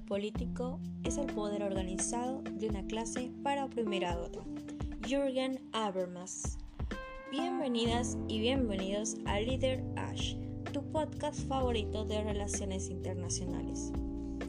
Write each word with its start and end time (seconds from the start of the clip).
político 0.00 0.80
es 1.04 1.18
el 1.18 1.26
poder 1.26 1.62
organizado 1.62 2.42
de 2.42 2.68
una 2.68 2.86
clase 2.86 3.30
para 3.42 3.64
oprimir 3.64 4.04
a 4.04 4.18
otra. 4.18 4.42
Jürgen 5.06 5.60
Habermas. 5.72 6.58
Bienvenidas 7.30 8.16
y 8.28 8.40
bienvenidos 8.40 9.16
a 9.24 9.40
Leader 9.40 9.82
Ash, 9.96 10.36
tu 10.72 10.82
podcast 10.90 11.40
favorito 11.48 12.04
de 12.04 12.22
relaciones 12.22 12.90
internacionales. 12.90 13.92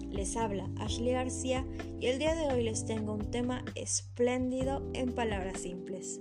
Les 0.09 0.35
habla 0.35 0.69
Ashley 0.77 1.11
García 1.13 1.65
y 1.99 2.07
el 2.07 2.19
día 2.19 2.35
de 2.35 2.53
hoy 2.53 2.63
les 2.63 2.85
tengo 2.85 3.13
un 3.13 3.29
tema 3.29 3.63
espléndido 3.75 4.83
en 4.93 5.13
palabras 5.13 5.61
simples. 5.61 6.19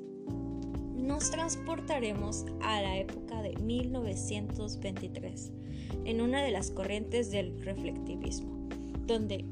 Nos 0.95 1.31
transportaremos 1.31 2.45
a 2.63 2.83
la 2.83 2.99
época 2.99 3.41
de 3.43 3.57
1923 3.57 5.53
en 6.05 6.21
una 6.21 6.43
de 6.43 6.51
las 6.51 6.71
corrientes 6.71 7.31
del 7.31 7.63
reflectivismo, 7.63 8.69
donde 9.07 9.45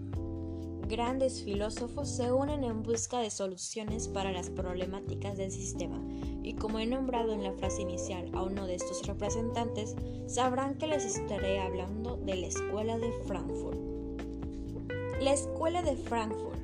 grandes 0.88 1.42
filósofos 1.42 2.08
se 2.08 2.30
unen 2.30 2.64
en 2.64 2.82
busca 2.82 3.20
de 3.20 3.30
soluciones 3.30 4.08
para 4.08 4.32
las 4.32 4.50
problemáticas 4.50 5.36
del 5.36 5.50
sistema, 5.50 5.98
y 6.42 6.54
como 6.54 6.78
he 6.78 6.86
nombrado 6.86 7.32
en 7.32 7.42
la 7.42 7.52
frase 7.52 7.82
inicial 7.82 8.28
a 8.34 8.42
uno 8.42 8.66
de 8.66 8.74
estos 8.74 9.06
representantes, 9.06 9.94
sabrán 10.26 10.76
que 10.76 10.86
les 10.86 11.04
estaré 11.04 11.60
hablando 11.60 12.16
de 12.16 12.36
la 12.36 12.46
Escuela 12.48 12.98
de 12.98 13.12
Frankfurt. 13.26 13.78
La 15.20 15.32
Escuela 15.32 15.82
de 15.82 15.96
Frankfurt 15.96 16.54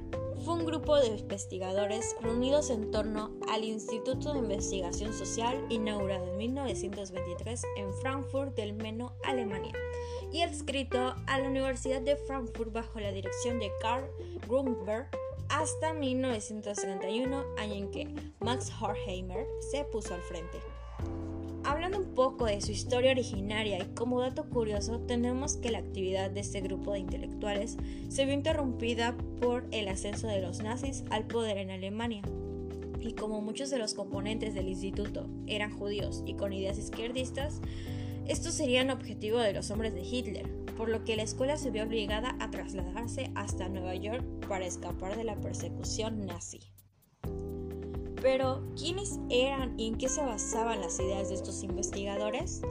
fue 0.44 0.54
un 0.54 0.64
grupo 0.64 0.96
de 0.96 1.08
investigadores 1.08 2.16
reunidos 2.22 2.70
en 2.70 2.90
torno 2.90 3.30
al 3.48 3.64
Instituto 3.64 4.32
de 4.32 4.38
Investigación 4.38 5.12
Social 5.12 5.64
inaugurado 5.68 6.26
en 6.28 6.36
1923 6.38 7.62
en 7.76 7.92
Frankfurt 7.94 8.54
del 8.56 8.72
Meno, 8.72 9.14
Alemania, 9.24 9.72
y 10.32 10.42
adscrito 10.42 11.14
a 11.26 11.38
la 11.38 11.48
Universidad 11.48 12.00
de 12.00 12.16
Frankfurt 12.16 12.72
bajo 12.72 13.00
la 13.00 13.12
dirección 13.12 13.58
de 13.58 13.70
Karl 13.82 14.08
Grunberg 14.48 15.08
hasta 15.48 15.92
1931, 15.92 17.44
año 17.58 17.74
en 17.74 17.90
que 17.90 18.14
Max 18.40 18.70
Horkheimer 18.80 19.46
se 19.70 19.84
puso 19.84 20.14
al 20.14 20.22
frente. 20.22 20.58
Poco 22.20 22.44
de 22.44 22.60
su 22.60 22.70
historia 22.70 23.12
originaria 23.12 23.78
y 23.78 23.94
como 23.94 24.20
dato 24.20 24.50
curioso, 24.50 25.00
tenemos 25.00 25.56
que 25.56 25.70
la 25.70 25.78
actividad 25.78 26.30
de 26.30 26.40
este 26.40 26.60
grupo 26.60 26.92
de 26.92 26.98
intelectuales 26.98 27.78
se 28.10 28.26
vio 28.26 28.34
interrumpida 28.34 29.16
por 29.40 29.64
el 29.70 29.88
ascenso 29.88 30.26
de 30.26 30.42
los 30.42 30.62
nazis 30.62 31.02
al 31.08 31.26
poder 31.26 31.56
en 31.56 31.70
Alemania. 31.70 32.20
Y 33.00 33.14
como 33.14 33.40
muchos 33.40 33.70
de 33.70 33.78
los 33.78 33.94
componentes 33.94 34.52
del 34.52 34.68
instituto 34.68 35.30
eran 35.46 35.74
judíos 35.74 36.22
y 36.26 36.34
con 36.34 36.52
ideas 36.52 36.76
izquierdistas, 36.76 37.62
estos 38.28 38.52
serían 38.52 38.90
objetivo 38.90 39.38
de 39.38 39.54
los 39.54 39.70
hombres 39.70 39.94
de 39.94 40.02
Hitler, 40.02 40.46
por 40.76 40.90
lo 40.90 41.04
que 41.04 41.16
la 41.16 41.22
escuela 41.22 41.56
se 41.56 41.70
vio 41.70 41.84
obligada 41.84 42.36
a 42.38 42.50
trasladarse 42.50 43.30
hasta 43.34 43.70
Nueva 43.70 43.94
York 43.94 44.22
para 44.46 44.66
escapar 44.66 45.16
de 45.16 45.24
la 45.24 45.40
persecución 45.40 46.26
nazi. 46.26 46.60
Pero, 48.22 48.60
¿quiénes 48.76 49.18
eran 49.30 49.78
y 49.78 49.88
en 49.88 49.96
qué 49.96 50.08
se 50.08 50.20
basaban 50.22 50.80
las 50.80 51.00
ideas 51.00 51.28
de 51.28 51.36
estos 51.36 51.62
investigadores? 51.62 52.62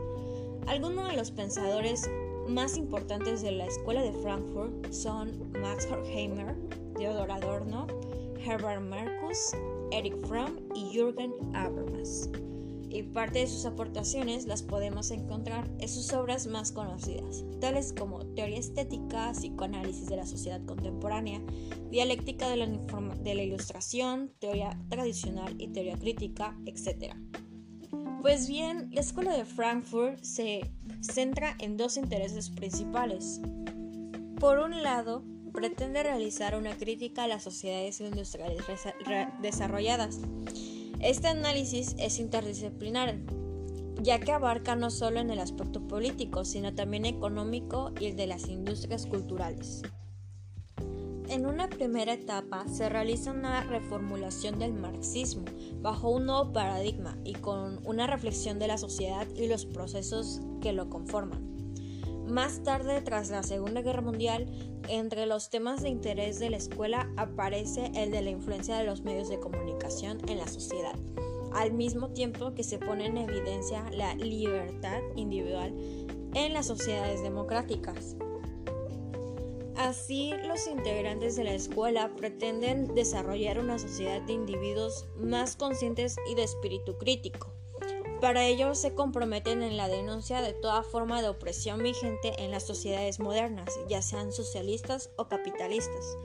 Algunos 0.68 1.08
de 1.10 1.18
los 1.18 1.32
pensadores 1.32 2.10
más 2.48 2.78
importantes 2.78 3.42
de 3.42 3.52
la 3.52 3.66
Escuela 3.66 4.02
de 4.02 4.12
Frankfurt 4.12 4.92
son 4.92 5.52
Max 5.60 5.88
Horkheimer, 5.90 6.56
Theodor 6.96 7.32
Adorno, 7.32 7.88
Herbert 8.46 8.82
Marcus, 8.82 9.54
Erich 9.92 10.16
Fromm 10.28 10.58
y 10.76 10.92
Jürgen 10.92 11.34
Habermas 11.54 12.30
y 12.90 13.04
parte 13.04 13.40
de 13.40 13.48
sus 13.48 13.66
aportaciones 13.66 14.46
las 14.46 14.64
podemos 14.64 15.12
encontrar 15.12 15.70
en 15.80 15.90
sus 15.90 16.12
obras 16.14 16.48
más 16.48 16.72
conocidas, 16.72 17.46
tales 17.60 17.94
como 17.94 18.26
Teoría 18.34 18.60
Estética, 18.60 19.32
Psicoanálisis 19.32 20.08
de 20.08 20.18
la 20.18 20.26
Sociedad 20.26 20.64
Contemporánea, 20.66 21.42
Dialéctica 21.90 22.50
de 22.50 22.58
la, 23.36 23.44
Ilustración, 23.44 24.32
Teoría 24.40 24.78
Tradicional 24.90 25.56
y 25.60 25.68
Teoría 25.68 25.98
Crítica, 25.98 26.58
etc. 26.66 27.16
Pues 28.22 28.48
bien, 28.48 28.90
la 28.92 29.02
Escuela 29.02 29.36
de 29.36 29.46
Frankfurt 29.46 30.22
se 30.24 30.62
centra 31.02 31.56
en 31.60 31.78
dos 31.78 31.98
intereses 31.98 32.50
principales. 32.50 33.42
Por 34.40 34.60
un 34.60 34.84
lado, 34.84 35.24
pretende 35.54 36.04
realizar 36.04 36.56
una 36.56 36.78
crítica 36.78 37.24
a 37.24 37.28
las 37.28 37.44
sociedades 37.44 38.00
industriales 38.02 38.64
desarrolladas, 39.42 40.20
este 41.00 41.28
análisis 41.28 41.96
es 41.98 42.20
interdisciplinar, 42.20 43.18
ya 44.02 44.20
que 44.20 44.32
abarca 44.32 44.76
no 44.76 44.90
solo 44.90 45.20
en 45.20 45.30
el 45.30 45.40
aspecto 45.40 45.88
político, 45.88 46.46
sino 46.46 46.76
también 46.76 47.06
económico 47.06 47.92
y 48.00 48.08
el 48.08 48.16
de 48.16 48.28
las 48.28 48.48
industrias 48.48 49.06
culturales. 49.06 49.82
En 51.30 51.46
una 51.46 51.70
primera 51.70 52.14
etapa 52.14 52.68
se 52.68 52.90
realiza 52.90 53.32
una 53.32 53.64
reformulación 53.64 54.58
del 54.58 54.74
marxismo 54.74 55.46
bajo 55.80 56.10
un 56.10 56.26
nuevo 56.26 56.52
paradigma 56.52 57.18
y 57.24 57.34
con 57.34 57.86
una 57.86 58.08
reflexión 58.08 58.58
de 58.58 58.68
la 58.68 58.80
sociedad 58.80 59.28
y 59.36 59.48
los 59.48 59.66
procesos 59.68 60.42
que 60.60 60.74
lo 60.74 60.90
conforman. 60.90 61.59
Más 62.30 62.62
tarde, 62.64 63.02
tras 63.02 63.32
la 63.32 63.42
Segunda 63.42 63.82
Guerra 63.82 64.02
Mundial, 64.02 64.46
entre 64.88 65.26
los 65.26 65.50
temas 65.50 65.82
de 65.82 65.90
interés 65.90 66.38
de 66.38 66.52
la 66.52 66.58
escuela 66.58 67.12
aparece 67.18 67.92
el 67.96 68.12
de 68.12 68.22
la 68.22 68.30
influencia 68.30 68.78
de 68.78 68.84
los 68.84 69.02
medios 69.02 69.30
de 69.30 69.40
comunicación 69.40 70.20
en 70.30 70.38
la 70.38 70.48
sociedad, 70.48 70.94
al 71.54 71.74
mismo 71.74 72.10
tiempo 72.10 72.54
que 72.54 72.64
se 72.64 72.78
pone 72.78 73.08
en 73.08 73.18
evidencia 73.18 73.84
la 73.90 74.14
libertad 74.14 75.02
individual 75.16 75.74
en 76.36 76.54
las 76.54 76.68
sociedades 76.68 77.24
democráticas. 77.24 78.16
Así, 79.76 80.34
los 80.46 80.68
integrantes 80.68 81.36
de 81.36 81.46
la 81.46 81.54
escuela 81.54 82.14
pretenden 82.16 82.94
desarrollar 82.94 83.58
una 83.58 83.80
sociedad 83.80 84.22
de 84.22 84.34
individuos 84.34 85.08
más 85.18 85.56
conscientes 85.56 86.16
y 86.30 86.36
de 86.36 86.44
espíritu 86.44 86.96
crítico 87.00 87.49
para 88.20 88.46
ello 88.46 88.76
se 88.76 88.94
comprometen 88.94 89.64
en 89.64 89.78
la 89.78 89.88
denuncia 89.88 90.42
de 90.42 90.54
toda 90.54 90.84
forma 90.84 91.22
de 91.22 91.30
opresión 91.30 91.82
vigente 91.82 92.44
en 92.44 92.52
las 92.52 92.66
sociedades 92.66 93.20
modernas, 93.20 93.80
ya 93.88 94.02
sean 94.02 94.32
socialistas 94.32 95.10
o 95.18 95.28
capitalistas. 95.28 96.18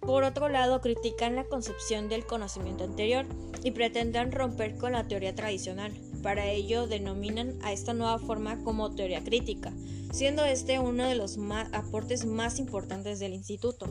Por 0.00 0.22
otro 0.22 0.48
lado, 0.48 0.80
critican 0.80 1.34
la 1.34 1.44
concepción 1.44 2.08
del 2.08 2.26
conocimiento 2.26 2.84
anterior 2.84 3.26
y 3.64 3.72
pretenden 3.72 4.30
romper 4.30 4.76
con 4.76 4.92
la 4.92 5.08
teoría 5.08 5.34
tradicional. 5.34 5.92
Para 6.22 6.46
ello 6.46 6.86
denominan 6.86 7.58
a 7.62 7.72
esta 7.72 7.92
nueva 7.92 8.20
forma 8.20 8.62
como 8.62 8.94
teoría 8.94 9.24
crítica, 9.24 9.72
siendo 10.12 10.44
este 10.44 10.78
uno 10.78 11.08
de 11.08 11.16
los 11.16 11.38
aportes 11.72 12.24
más 12.24 12.60
importantes 12.60 13.18
del 13.18 13.34
instituto. 13.34 13.86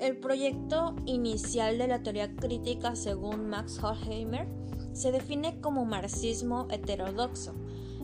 El 0.00 0.18
proyecto 0.18 0.94
inicial 1.06 1.78
de 1.78 1.88
la 1.88 2.02
teoría 2.02 2.36
crítica, 2.36 2.94
según 2.94 3.48
Max 3.48 3.82
Horkheimer, 3.82 4.46
se 4.94 5.12
define 5.12 5.60
como 5.60 5.84
marxismo 5.84 6.66
heterodoxo, 6.70 7.52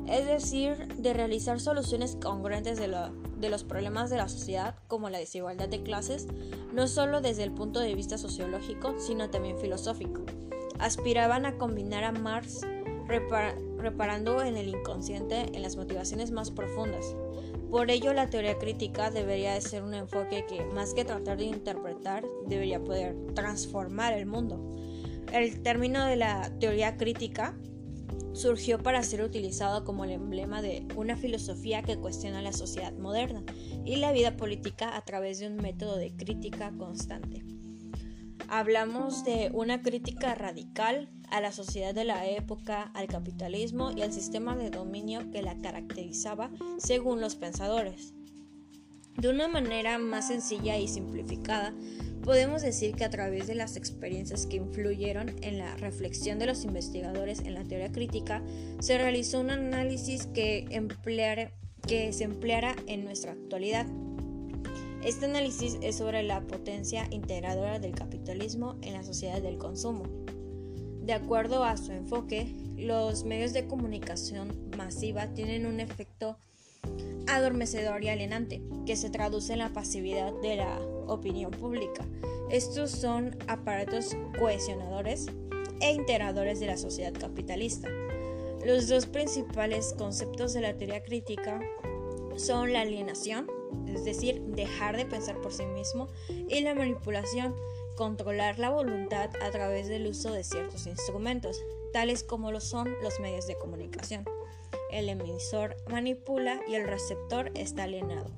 es 0.06 0.26
decir, 0.26 0.88
de 0.96 1.14
realizar 1.14 1.60
soluciones 1.60 2.16
congruentes 2.20 2.78
de, 2.78 2.88
los 3.48 3.64
problemas 3.64 4.10
de 4.10 4.16
la 4.16 4.28
sociedad, 4.28 4.74
como 4.88 5.08
la 5.08 5.18
desigualdad 5.18 5.68
de 5.68 5.82
clases, 5.82 6.26
no 6.74 6.88
solo 6.88 7.20
desde 7.20 7.44
el 7.44 7.52
punto 7.52 7.80
de 7.80 7.94
vista 7.94 8.18
sociológico, 8.18 8.96
sino 8.98 9.30
también 9.30 9.58
filosófico. 9.58 10.22
Aspiraban 10.78 11.46
a 11.46 11.56
combinar 11.58 12.04
a 12.04 12.12
Marx 12.12 12.62
reparando 13.06 14.42
en 14.42 14.56
el 14.56 14.68
inconsciente 14.68 15.54
en 15.54 15.62
las 15.62 15.76
motivaciones 15.76 16.30
más 16.30 16.50
profundas. 16.50 17.14
Por 17.70 17.90
ello, 17.90 18.12
la 18.12 18.28
teoría 18.28 18.58
crítica 18.58 19.10
debería 19.10 19.54
de 19.54 19.60
ser 19.60 19.84
un 19.84 19.94
enfoque 19.94 20.44
que, 20.48 20.64
más 20.64 20.92
que 20.92 21.04
tratar 21.04 21.38
de 21.38 21.44
interpretar, 21.44 22.24
debería 22.46 22.82
poder 22.82 23.16
transformar 23.34 24.12
el 24.12 24.26
mundo. 24.26 24.58
El 25.32 25.62
término 25.62 26.04
de 26.06 26.16
la 26.16 26.50
teoría 26.58 26.96
crítica 26.96 27.56
surgió 28.32 28.82
para 28.82 29.02
ser 29.02 29.22
utilizado 29.22 29.84
como 29.84 30.04
el 30.04 30.10
emblema 30.10 30.62
de 30.62 30.86
una 30.96 31.16
filosofía 31.16 31.82
que 31.82 31.96
cuestiona 31.96 32.42
la 32.42 32.52
sociedad 32.52 32.92
moderna 32.92 33.44
y 33.84 33.96
la 33.96 34.12
vida 34.12 34.36
política 34.36 34.96
a 34.96 35.02
través 35.02 35.38
de 35.38 35.46
un 35.46 35.56
método 35.56 35.96
de 35.96 36.14
crítica 36.16 36.72
constante. 36.76 37.44
Hablamos 38.48 39.24
de 39.24 39.50
una 39.54 39.82
crítica 39.82 40.34
radical 40.34 41.08
a 41.30 41.40
la 41.40 41.52
sociedad 41.52 41.94
de 41.94 42.04
la 42.04 42.26
época, 42.26 42.90
al 42.94 43.06
capitalismo 43.06 43.92
y 43.92 44.02
al 44.02 44.12
sistema 44.12 44.56
de 44.56 44.70
dominio 44.70 45.30
que 45.30 45.42
la 45.42 45.56
caracterizaba 45.58 46.50
según 46.78 47.20
los 47.20 47.36
pensadores. 47.36 48.14
De 49.16 49.28
una 49.28 49.46
manera 49.46 49.98
más 49.98 50.28
sencilla 50.28 50.78
y 50.78 50.88
simplificada, 50.88 51.72
Podemos 52.22 52.60
decir 52.60 52.94
que 52.94 53.04
a 53.04 53.10
través 53.10 53.46
de 53.46 53.54
las 53.54 53.76
experiencias 53.76 54.46
que 54.46 54.56
influyeron 54.56 55.34
en 55.42 55.58
la 55.58 55.74
reflexión 55.76 56.38
de 56.38 56.46
los 56.46 56.64
investigadores 56.64 57.40
en 57.40 57.54
la 57.54 57.64
teoría 57.64 57.90
crítica, 57.90 58.42
se 58.78 58.98
realizó 58.98 59.40
un 59.40 59.50
análisis 59.50 60.26
que, 60.26 60.66
que 61.86 62.12
se 62.12 62.24
empleara 62.24 62.76
en 62.86 63.04
nuestra 63.04 63.32
actualidad. 63.32 63.86
Este 65.02 65.24
análisis 65.24 65.78
es 65.80 65.96
sobre 65.96 66.22
la 66.22 66.42
potencia 66.42 67.08
integradora 67.10 67.78
del 67.78 67.94
capitalismo 67.94 68.76
en 68.82 68.92
la 68.92 69.02
sociedad 69.02 69.40
del 69.40 69.56
consumo. 69.56 70.02
De 71.02 71.14
acuerdo 71.14 71.64
a 71.64 71.78
su 71.78 71.92
enfoque, 71.92 72.54
los 72.76 73.24
medios 73.24 73.54
de 73.54 73.66
comunicación 73.66 74.70
masiva 74.76 75.28
tienen 75.32 75.64
un 75.64 75.80
efecto 75.80 76.36
adormecedor 77.26 78.04
y 78.04 78.08
alienante, 78.08 78.62
que 78.84 78.96
se 78.96 79.08
traduce 79.08 79.54
en 79.54 79.60
la 79.60 79.72
pasividad 79.72 80.32
de 80.42 80.56
la 80.56 80.78
opinión 81.12 81.50
pública. 81.50 82.04
Estos 82.50 82.90
son 82.90 83.36
aparatos 83.46 84.16
cohesionadores 84.38 85.26
e 85.80 85.92
integradores 85.92 86.60
de 86.60 86.66
la 86.66 86.76
sociedad 86.76 87.12
capitalista. 87.12 87.88
Los 88.64 88.88
dos 88.88 89.06
principales 89.06 89.94
conceptos 89.96 90.52
de 90.52 90.60
la 90.60 90.76
teoría 90.76 91.02
crítica 91.02 91.60
son 92.36 92.72
la 92.72 92.82
alienación, 92.82 93.46
es 93.86 94.04
decir, 94.04 94.40
dejar 94.42 94.96
de 94.96 95.06
pensar 95.06 95.40
por 95.40 95.52
sí 95.52 95.64
mismo, 95.66 96.08
y 96.28 96.60
la 96.60 96.74
manipulación, 96.74 97.54
controlar 97.96 98.58
la 98.58 98.70
voluntad 98.70 99.30
a 99.42 99.50
través 99.50 99.88
del 99.88 100.06
uso 100.06 100.32
de 100.32 100.44
ciertos 100.44 100.86
instrumentos, 100.86 101.62
tales 101.92 102.22
como 102.22 102.52
lo 102.52 102.60
son 102.60 102.94
los 103.02 103.20
medios 103.20 103.46
de 103.46 103.56
comunicación. 103.56 104.24
El 104.90 105.08
emisor 105.08 105.76
manipula 105.88 106.60
y 106.68 106.74
el 106.74 106.86
receptor 106.86 107.50
está 107.54 107.84
alienado. 107.84 108.30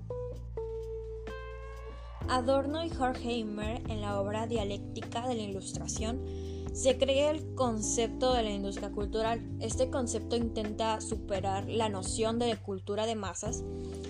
Adorno 2.28 2.84
y 2.84 2.90
Horkheimer 2.90 3.82
en 3.88 4.00
la 4.00 4.20
obra 4.20 4.46
Dialéctica 4.46 5.26
de 5.28 5.34
la 5.34 5.42
Ilustración 5.42 6.24
se 6.72 6.96
crea 6.96 7.30
el 7.30 7.54
concepto 7.54 8.32
de 8.32 8.42
la 8.42 8.50
industria 8.50 8.90
cultural. 8.90 9.42
Este 9.60 9.90
concepto 9.90 10.36
intenta 10.36 11.00
superar 11.00 11.68
la 11.68 11.88
noción 11.88 12.38
de 12.38 12.56
cultura 12.56 13.06
de 13.06 13.14
masas. 13.14 13.62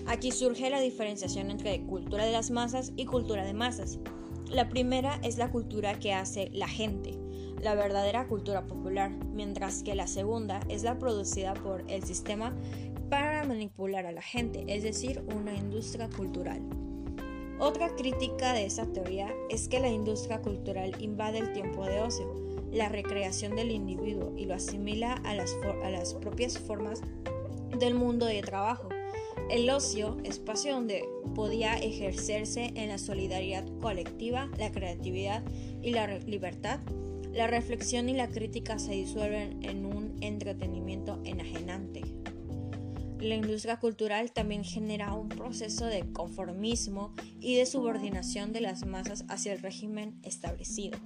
Aquí 0.07 0.31
surge 0.31 0.69
la 0.69 0.79
diferenciación 0.79 1.51
entre 1.51 1.85
cultura 1.85 2.25
de 2.25 2.31
las 2.31 2.51
masas 2.51 2.93
y 2.95 3.05
cultura 3.05 3.43
de 3.45 3.53
masas. 3.53 3.99
La 4.49 4.69
primera 4.69 5.19
es 5.23 5.37
la 5.37 5.51
cultura 5.51 5.99
que 5.99 6.13
hace 6.13 6.49
la 6.53 6.67
gente, 6.67 7.19
la 7.61 7.75
verdadera 7.75 8.27
cultura 8.27 8.65
popular, 8.65 9.11
mientras 9.33 9.83
que 9.83 9.95
la 9.95 10.07
segunda 10.07 10.61
es 10.69 10.83
la 10.83 10.97
producida 10.99 11.53
por 11.53 11.83
el 11.89 12.03
sistema 12.03 12.55
para 13.09 13.43
manipular 13.43 14.05
a 14.05 14.11
la 14.11 14.21
gente, 14.21 14.63
es 14.67 14.83
decir, 14.83 15.23
una 15.35 15.53
industria 15.53 16.09
cultural. 16.09 16.61
Otra 17.59 17.95
crítica 17.95 18.53
de 18.53 18.65
esa 18.65 18.85
teoría 18.87 19.33
es 19.49 19.67
que 19.67 19.79
la 19.79 19.89
industria 19.89 20.41
cultural 20.41 20.95
invade 20.99 21.39
el 21.39 21.53
tiempo 21.53 21.85
de 21.85 22.01
ocio, 22.01 22.33
la 22.71 22.89
recreación 22.89 23.55
del 23.55 23.71
individuo 23.71 24.33
y 24.35 24.45
lo 24.45 24.55
asimila 24.55 25.13
a 25.23 25.35
las, 25.35 25.55
a 25.83 25.89
las 25.89 26.15
propias 26.15 26.57
formas 26.57 27.01
del 27.79 27.93
mundo 27.93 28.25
de 28.25 28.41
trabajo. 28.41 28.89
El 29.49 29.69
ocio, 29.69 30.17
espacio 30.23 30.73
donde 30.73 31.05
podía 31.35 31.75
ejercerse 31.75 32.71
en 32.75 32.89
la 32.89 32.97
solidaridad 32.97 33.65
colectiva, 33.81 34.49
la 34.57 34.71
creatividad 34.71 35.43
y 35.81 35.91
la 35.91 36.07
libertad, 36.19 36.79
la 37.33 37.47
reflexión 37.47 38.09
y 38.09 38.13
la 38.13 38.29
crítica 38.29 38.79
se 38.79 38.91
disuelven 38.91 39.63
en 39.63 39.85
un 39.85 40.15
entretenimiento 40.21 41.19
enajenante. 41.23 42.01
La 43.23 43.35
industria 43.35 43.79
cultural 43.79 44.33
también 44.33 44.65
genera 44.65 45.13
un 45.13 45.29
proceso 45.29 45.85
de 45.85 46.03
conformismo 46.11 47.13
y 47.39 47.55
de 47.55 47.65
subordinación 47.65 48.51
de 48.51 48.59
las 48.59 48.85
masas 48.85 49.23
hacia 49.29 49.53
el 49.53 49.61
régimen 49.61 50.19
establecido. 50.23 50.99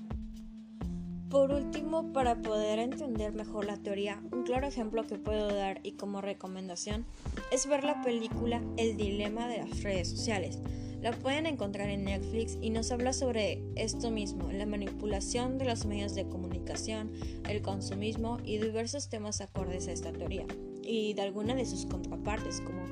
Por 1.30 1.52
último, 1.52 2.12
para 2.14 2.42
poder 2.42 2.80
entender 2.80 3.34
mejor 3.34 3.66
la 3.66 3.78
teoría, 3.78 4.20
un 4.32 4.42
claro 4.42 4.66
ejemplo 4.66 5.06
que 5.06 5.20
puedo 5.20 5.54
dar 5.54 5.80
y 5.84 5.92
como 5.92 6.20
recomendación 6.20 7.06
es 7.52 7.68
ver 7.68 7.84
la 7.84 8.02
película 8.02 8.64
El 8.78 8.98
dilema 8.98 9.48
de 9.48 9.60
las 9.60 9.84
redes 9.84 10.10
sociales. 10.10 10.58
La 11.04 11.12
pueden 11.12 11.46
encontrar 11.46 11.88
en 11.90 12.06
Netflix 12.06 12.58
y 12.60 12.72
nos 12.72 12.92
habla 12.92 13.14
sobre 13.14 13.62
esto 13.76 14.10
mismo, 14.10 14.52
la 14.52 14.66
manipulación 14.66 15.60
de 15.60 15.66
los 15.66 15.86
medios 15.86 16.16
de 16.16 16.28
comunicación, 16.28 17.12
el 17.48 17.62
consumismo 17.62 18.40
y 18.44 18.58
diversos 18.58 19.08
temas 19.08 19.40
acordes 19.40 19.88
a 19.88 19.92
esta 19.92 20.12
teoría, 20.12 20.48
y 20.88 21.14
de 21.14 21.22
alguna 21.22 21.54
de 21.54 21.66
sus 21.66 21.86
contrapartes 21.86 22.62
como 22.62 22.86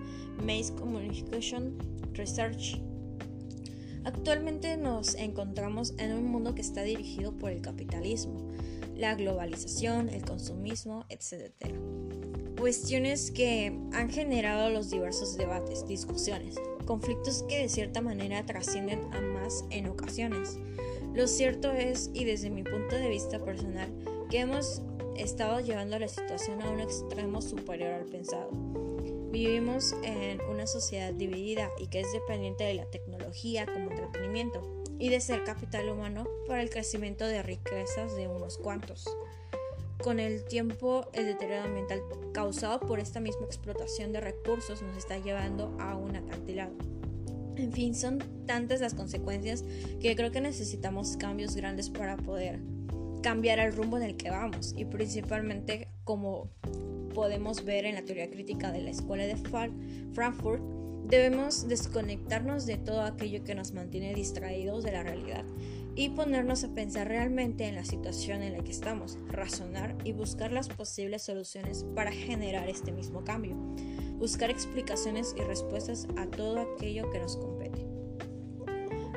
Mass 0.44 0.72
Communication 0.72 1.78
Research 2.14 2.82
Actualmente 4.06 4.78
nos 4.78 5.16
encontramos 5.16 5.96
en 5.98 6.14
un 6.14 6.28
mundo 6.28 6.54
que 6.54 6.62
está 6.62 6.84
dirigido 6.84 7.36
por 7.36 7.50
el 7.50 7.62
capitalismo, 7.62 8.52
la 8.96 9.16
globalización, 9.16 10.10
el 10.10 10.24
consumismo, 10.24 11.06
etc. 11.10 11.52
Cuestiones 12.60 13.32
que 13.32 13.76
han 13.94 14.12
generado 14.12 14.70
los 14.70 14.92
diversos 14.92 15.36
debates, 15.38 15.88
discusiones, 15.88 16.56
conflictos 16.86 17.46
que 17.50 17.64
de 17.64 17.68
cierta 17.68 18.00
manera 18.00 18.46
trascienden 18.46 19.12
a 19.12 19.22
más 19.22 19.66
en 19.72 19.88
ocasiones. 19.88 20.60
Lo 21.16 21.26
cierto 21.26 21.72
es, 21.72 22.12
y 22.14 22.26
desde 22.26 22.52
mi 22.52 22.62
punto 22.62 22.96
de 22.96 23.10
vista 23.10 23.44
personal, 23.44 23.90
que 24.30 24.40
hemos 24.40 24.82
estado 25.16 25.60
llevando 25.60 25.98
la 26.00 26.08
situación 26.08 26.62
a 26.62 26.70
un 26.70 26.80
extremo 26.80 27.42
superior 27.42 27.94
al 27.94 28.06
pensado 28.06 28.50
Vivimos 29.36 29.94
en 30.02 30.40
una 30.50 30.66
sociedad 30.66 31.12
dividida 31.12 31.70
y 31.78 31.88
que 31.88 32.00
es 32.00 32.14
dependiente 32.14 32.64
de 32.64 32.74
la 32.74 32.86
tecnología 32.86 33.66
como 33.66 33.92
entretenimiento 33.92 34.86
y 34.98 35.10
de 35.10 35.20
ser 35.20 35.44
capital 35.44 35.90
humano 35.90 36.26
para 36.48 36.62
el 36.62 36.70
crecimiento 36.70 37.28
de 37.28 37.44
riquezas 37.44 38.16
de 38.16 38.30
unos 38.30 38.58
cuantos. 38.58 39.06
Con 40.02 40.22
el 40.22 40.46
tiempo, 40.46 41.10
el 41.12 41.26
deterioro 41.26 41.64
ambiental 41.64 42.02
causado 42.34 42.80
por 42.80 43.02
esta 43.02 43.20
misma 43.20 43.46
explotación 43.46 44.14
de 44.14 44.22
recursos 44.22 44.82
nos 44.82 44.96
está 44.96 45.18
llevando 45.18 45.76
a 45.82 45.98
un 45.98 46.16
acantilado. 46.16 46.72
En 47.58 47.74
fin, 47.74 47.94
son 47.94 48.20
tantas 48.46 48.80
las 48.80 48.94
consecuencias 48.94 49.66
que 50.00 50.16
creo 50.16 50.32
que 50.32 50.40
necesitamos 50.40 51.18
cambios 51.18 51.58
grandes 51.58 51.90
para 51.90 52.16
poder 52.16 52.62
cambiar 53.26 53.58
el 53.58 53.74
rumbo 53.74 53.98
en 53.98 54.04
el 54.04 54.18
que 54.18 54.30
vamos 54.30 54.76
y 54.78 54.86
principalmente 54.86 55.88
como 56.04 56.52
podemos 57.16 57.66
ver 57.66 57.86
en 57.86 57.96
la 57.96 58.04
teoría 58.04 58.30
crítica 58.30 58.72
de 58.72 58.84
la 58.84 58.92
Escuela 58.92 59.26
de 59.26 59.36
Frankfurt, 60.14 60.62
debemos 61.08 61.68
desconectarnos 61.68 62.68
de 62.68 62.78
todo 62.78 63.02
aquello 63.02 63.44
que 63.44 63.56
nos 63.56 63.74
mantiene 63.74 64.14
distraídos 64.14 64.84
de 64.84 64.92
la 64.92 65.02
realidad 65.02 65.44
y 65.96 66.10
ponernos 66.10 66.64
a 66.66 66.76
pensar 66.76 67.08
realmente 67.08 67.66
en 67.66 67.74
la 67.74 67.84
situación 67.84 68.44
en 68.44 68.54
la 68.54 68.64
que 68.64 68.70
estamos, 68.70 69.18
razonar 69.28 69.96
y 70.04 70.12
buscar 70.12 70.52
las 70.52 70.70
posibles 70.70 71.24
soluciones 71.24 71.84
para 71.96 72.12
generar 72.12 72.70
este 72.70 72.92
mismo 72.92 73.24
cambio, 73.24 73.56
buscar 74.20 74.52
explicaciones 74.52 75.34
y 75.36 75.42
respuestas 75.42 76.08
a 76.16 76.28
todo 76.28 76.60
aquello 76.60 77.10
que 77.10 77.22
nos 77.22 77.38
compete. 77.38 77.85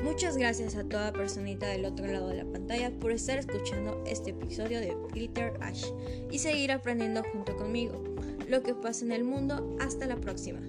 Muchas 0.03 0.37
gracias 0.37 0.77
a 0.77 0.85
toda 0.85 1.13
personita 1.13 1.67
del 1.67 1.85
otro 1.85 2.07
lado 2.07 2.29
de 2.29 2.37
la 2.37 2.45
pantalla 2.45 2.91
por 3.01 3.11
estar 3.11 3.37
escuchando 3.37 4.03
este 4.07 4.31
episodio 4.31 4.81
de 4.81 4.97
Glitter 5.13 5.55
Ash 5.61 5.87
y 6.31 6.39
seguir 6.39 6.71
aprendiendo 6.71 7.23
junto 7.33 7.57
conmigo 7.57 8.03
lo 8.49 8.63
que 8.63 8.75
pasa 8.75 9.05
en 9.05 9.13
el 9.13 9.25
mundo. 9.25 9.77
Hasta 9.81 10.07
la 10.07 10.17
próxima. 10.17 10.61